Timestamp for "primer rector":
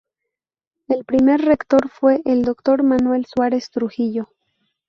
1.05-1.87